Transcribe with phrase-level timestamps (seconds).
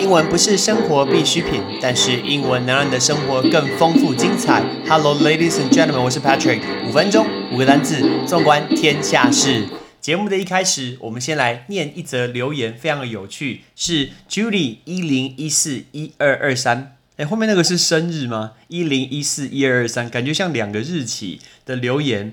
[0.00, 4.64] 英文不是生活必需品，但是英文能让你的生活更丰富精彩。
[4.88, 6.62] Hello, ladies and gentlemen，我是 Patrick。
[6.88, 9.66] 五分钟，五个单字，纵观天下事。
[10.00, 16.96] 节目的一开始，我们先来念一则留言，非常的有趣，是 Julie 一零一四一二二三。
[17.18, 18.52] 哎，后面那个是生日吗？
[18.68, 22.32] 一零一四一二二三，感觉像两个日期的留言。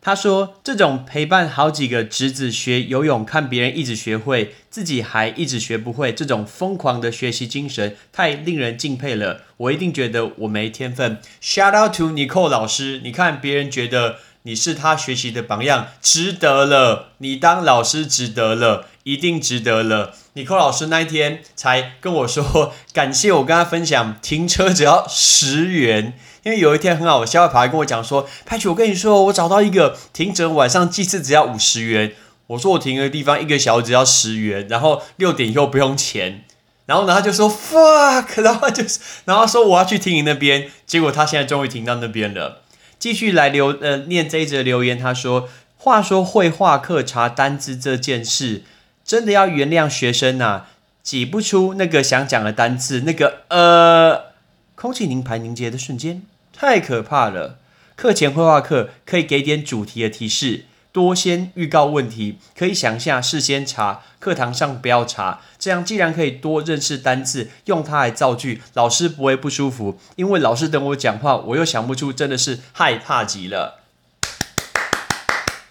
[0.00, 9.42] 他说：“这种陪伴好几个侄子学游泳，看别人一直学会，自己还一直学不会，这种疯狂的学习精神太令人敬佩了。
[9.56, 11.18] 我一定觉得我没天分。
[11.42, 17.10] ”Shout out to Nicole 老师，你看别人觉得你是他学习的榜样，值得了。
[17.18, 20.14] 你当老师值得了，一定值得了。
[20.34, 26.12] Nicole 老师那一天才跟我说，感谢我跟他分享停车只要十元。
[26.42, 32.12] 因为有一天很好笑，跑来跟我讲说：“派曲，我跟你说，我找到一个停整晚上祭祀只要五十元。”
[32.48, 36.44] 我说：“我停的地方一个小时只要十元，然后六点以后不用钱。”
[36.84, 40.70] 然后呢，他就说：“fuck！” 然后就是，然后说我要去停你那边。
[40.86, 42.62] 结果他现在终于停到那边了。
[42.98, 48.62] 继续来留呃念这一则留言，他说：“话说绘画课查单字这件事，
[49.08, 50.66] 真的要原谅学生呐，
[51.02, 54.34] 挤不出那个想讲的单字，那个呃，
[54.74, 57.56] 空气凝排凝结的瞬间。”太可怕了！
[57.96, 65.40] 课前绘画课可以给点主题的提示，多先预告问题，可以想下事先查，课堂上不要查。
[65.58, 69.98] 这样既然可以多认识单字，用它来造句，老师不会不舒服。
[70.16, 73.80] 因为老师等我讲话，我又想不出，真的是害怕极了。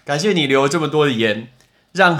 [0.04, 1.48] 感谢你留这么多的言，
[1.92, 2.18] 让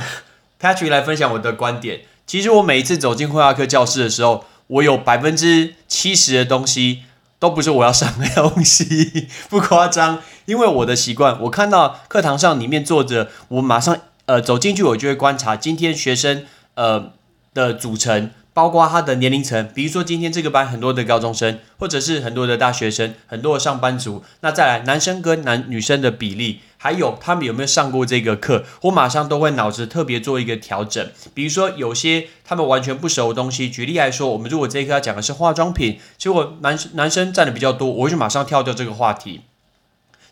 [0.60, 2.00] Patrick 来分享我的观点。
[2.26, 7.04] 其实我每一次走进绘画课教室的时候，我有百分之七十的东西。
[7.40, 10.20] 都不是我要上的东西， 不夸张。
[10.46, 17.12] 因为我的习惯，我看到课堂上里面坐着，我马上呃走进去，我就会观察今天学生呃
[17.54, 19.70] 的组成，包括他的年龄层。
[19.72, 24.24] 比如说今天这个班很多的高中生，或者是很多的大学生，很多的上班族。
[24.40, 26.58] 那再来男生跟男女生的比例。
[26.80, 28.64] 还有他们有没有上过这个课？
[28.82, 31.10] 我马上都会脑子特别做一个调整。
[31.34, 39.40] 比如说有些他们完全不熟的东西，举例来说，我们如果这一课要讲的是化妆品，结果男男生占的比较多，我就马上跳掉这个话题。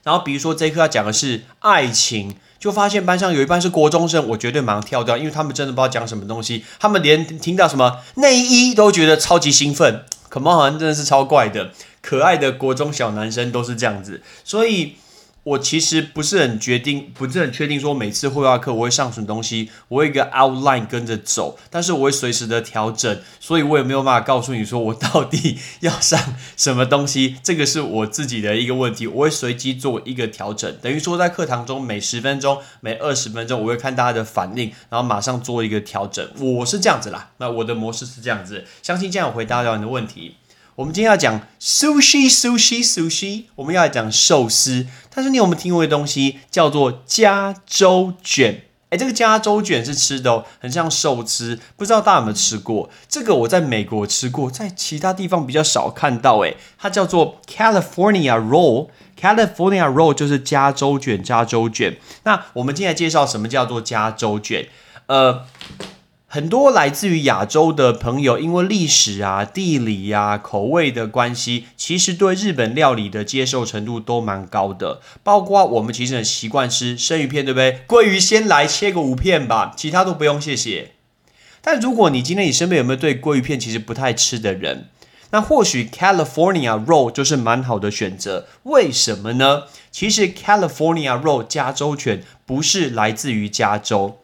[0.04, 10.04] 然后比如说这一课要讲的是爱情，就发现班上有一半是国中生，我绝对马上跳掉，因为他们真的不知道讲什么东西，他们连听到什么内衣都觉得超级兴奋。
[10.30, 14.94] Come on，真的是超怪的，可爱的国中小男生都是这样子，所以。
[15.46, 26.20] 我其实不是很决定，不是很确定说每次绘画课我会上什么东西，我有一个 outline 跟着走，但是我会随时的调整，所以我也没有办法告诉你说我到底要上
[26.56, 40.34] 什么东西， 这个是我自己的一个问题，我会随机做一个调整，等于说在课堂中每十分钟、每二十分钟，我会看大家的反应，然后马上做一个调整，我是这样子啦，那我的模式是这样子，相信这样回答到你的问题。
[40.76, 44.86] 我们今天要讲 sushi sushi sushi，我们要来讲寿司。
[45.08, 48.60] 但是你有没有听过一个东西叫做加州卷？
[48.90, 52.90] 哎，这个加州卷是吃的哦，很像寿司，不知道大家有没有吃过？
[53.08, 56.40] 这个我在美国吃过，在其他地方比较少看到。
[56.44, 61.96] 哎，它叫做 California roll，California roll 就是加州卷，加州卷。
[62.24, 64.68] 那我们今天介绍什么叫做加州卷？
[65.06, 65.46] 呃。
[66.28, 75.00] 很多来自于亚洲的朋友，因为历史啊、地理呀、口味的关系，其实对日本料理的接受程度都蛮高的。
[75.22, 77.80] 包括我们其实很习惯吃生鱼片，对不对？
[77.86, 80.92] 鲑鱼先来切个五片吧，其他都不用，谢谢。
[81.62, 84.88] 但如果你今天你身边有没有对鲑鱼片其实不太吃的人，
[85.30, 88.48] 那或许 California roll 就是蛮好的选择。
[88.64, 89.62] 为什么呢？
[89.92, 94.18] 其实 California roll 加州犬不是来自于加州。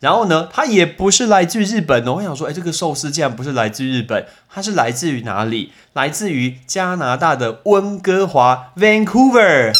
[0.00, 2.14] 然后呢，它也不是来自于日本哦。
[2.14, 5.72] 我想说，哎，这个寿司竟然不是来自日本，它是来自于哪里？
[5.92, 9.72] 来自于加拿大的温哥华 （Vancouver）。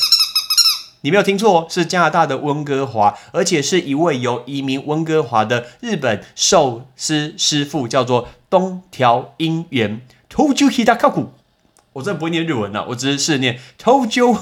[1.02, 11.28] 你没有听错，是加拿大的温哥华，而且是一位由移民温哥华的日本寿司师傅，叫做东条英元 （Tojo Hidakaku）。
[11.92, 14.36] 我真的不会念日文啊，我只是念 Tojo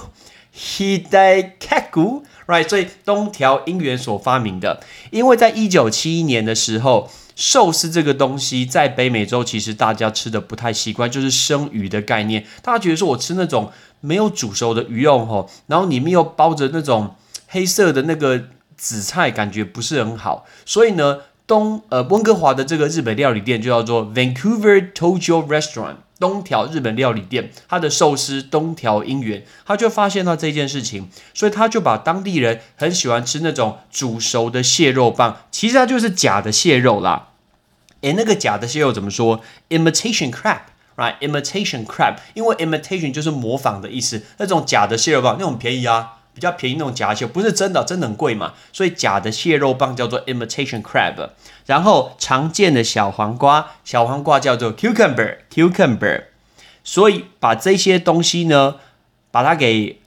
[0.56, 2.22] Hidakaku。
[2.46, 17.16] Right，所以东条英元所发明的，因为在一九七一年的时候，寿司这个东西在北美洲其实大家吃的不太习惯，就是生鱼的概念，大家觉得说我吃那种没有煮熟的鱼肉吼，然后里面又包着那种
[17.48, 18.44] 黑色的那个
[18.76, 25.96] 紫菜，感觉不是很好，所以呢，东呃温哥华的这个日本料理店就叫做 Vancouver Tojo Restaurant。
[26.18, 37.28] 东条日本料理店，他的寿司东条英元，他就发现到这件事情，所以他就把当地人很喜欢吃那种煮熟的蟹肉棒，其实它就是假的蟹肉啦。
[38.00, 39.40] 诶，那个假的蟹肉怎么说
[39.70, 44.22] ？imitation crab，right？imitation crab，因为 imitation 就是模仿的意思。
[44.38, 48.52] 那种假的蟹肉棒，那种便宜啊，比较便宜那种假蟹，不是真的，真的很贵嘛。
[48.74, 51.30] 所以假的蟹肉棒叫做 imitation crab。
[51.64, 56.24] 然后常见的小黄瓜，小黄瓜叫做 cucumber，cucumber。
[56.84, 58.76] 所以把这些东西呢，
[59.30, 59.98] 把它给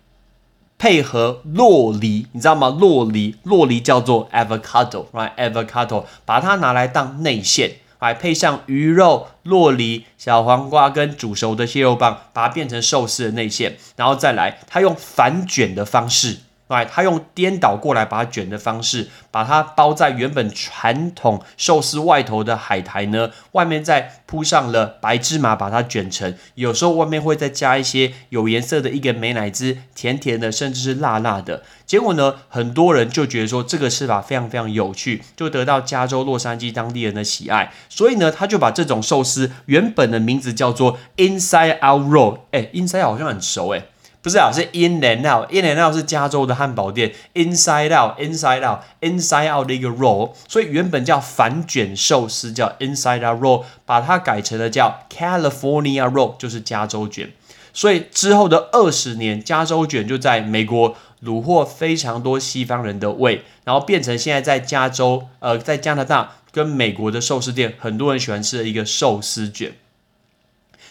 [0.78, 2.70] 配合洛梨，你知道吗？
[2.70, 16.38] 洛梨，洛梨叫做 avocado，right？avocado，把它拿来当内馅，还配上鱼肉、洛梨、小黄瓜跟煮熟的蟹肉棒，把它变成寿司的内馅，然后再来，它用反卷的方式。
[16.70, 26.36] 哎，他用颠倒过来把它卷的方式，把它包在原本传统寿司外头的海苔呢，外面再铺上了白芝麻，把它卷成。
[26.54, 31.64] 有时候外面会再加一些有颜色的一个美乃滋，甜甜的，甚至是辣辣的。
[31.88, 37.72] 结果呢，很多人就觉得说这个吃法非常非常有趣，就得到加州洛杉矶当地人的喜爱。
[37.90, 42.40] 所以呢，他就把这种寿司原本的名字叫做 Inside Out Roll。
[42.52, 43.86] 哎，Inside 好像很熟哎。
[44.22, 56.04] 不是啊，是 In and Out，In and Out 是加州的汉堡店，Inside Out，Inside Out，Inside Out 的一个 roll，所以原本叫反卷寿司，叫 Inside Out roll，把它改成了叫 California
[56.04, 57.32] roll，就是加州卷。
[57.72, 69.74] 所以之后的二十年，加州卷就在美国虏获非常多西方人的胃，然后变成现在在加州，呃，在加拿大跟美国的寿司店，很多人喜欢吃的一个寿司卷。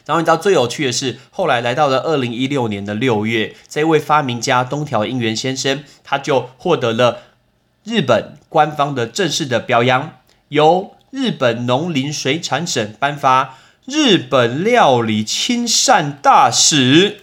[0.08, 7.18] 然后你知道最有趣的是，后来来到了二零一六年的六月，这位发明家东条英元先生，他就获得了
[7.84, 10.14] 日本官方的正式的表扬，
[10.48, 17.20] 由日本农林水产省颁发日本料理亲善大使，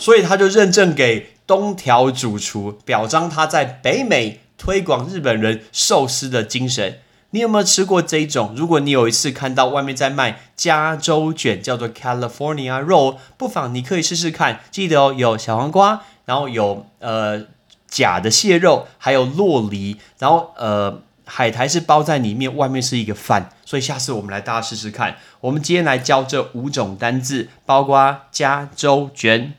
[0.00, 6.98] 所以他就认证给东条主厨，表彰他在北美推广日本人寿司的精神。
[7.30, 8.54] 你有没有吃过这一种？
[8.56, 14.60] 如果你有一次看到外面在卖加州卷，叫做 California Roll，不妨你可以试试看。
[14.70, 17.44] 记得哦，有小黄瓜，然后有呃
[17.86, 23.50] 假的蟹肉，还有洛梨，然后呃海苔是包在里面，外面是一个饭。
[23.66, 25.18] 所以下次我们来大家试试看。
[25.40, 29.52] 我们今天来教这五种单字，包括加州卷、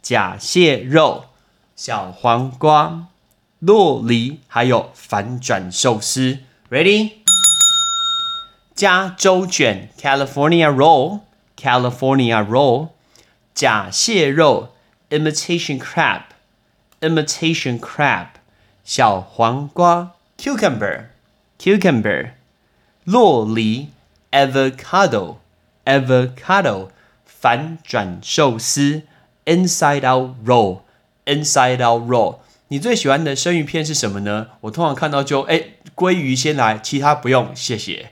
[0.00, 1.24] 假蟹肉、
[1.74, 3.08] 小黄瓜、
[3.58, 6.38] 洛梨，还有反转寿司。
[6.69, 7.13] Ready？
[8.75, 11.21] 加州卷 California roll
[11.55, 12.89] California roll，
[13.53, 14.69] 假蟹肉
[15.09, 16.21] imitation crab
[16.99, 18.27] imitation crab，
[18.83, 21.05] 小黄瓜 cucumber
[21.59, 22.31] cucumber，
[23.03, 23.89] 洛梨
[24.31, 25.35] avocado
[25.85, 26.89] avocado，
[27.25, 29.03] 反转寿司
[29.45, 30.79] inside out roll
[31.25, 32.39] inside out roll。
[32.70, 34.48] 你最喜欢的生鱼片是什么呢？
[34.60, 35.62] 我通常看到就哎，
[35.96, 38.10] 鲑鱼先来，其他不用，谢谢。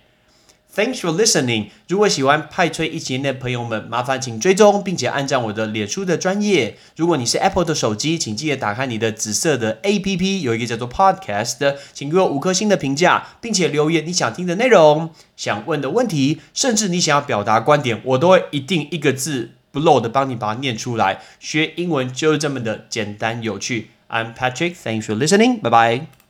[0.74, 1.66] Thanks for listening。
[1.88, 6.78] 如果喜欢派吹一起的朋友们，麻烦请追踪并且按照我的脸书的专业。
[6.96, 21.20] 如果你是 Apple 的手机，请记得打开你的紫色的 APP，有一个叫做 Podcast，请给我五颗星的评价，并且留言你想听的内容、想问的问题，甚至你想要表达观点，我都会一定一个字不漏的帮你把它念出来。
[21.38, 23.90] 学英文就是这么的简单有趣。
[24.08, 24.74] I'm Patrick.
[24.74, 25.60] Thanks for listening.
[25.60, 26.25] Bye bye.